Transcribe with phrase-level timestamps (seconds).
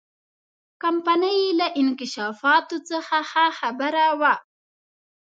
[0.83, 4.33] کمپنۍ له انکشافاتو څخه ښه خبره وه.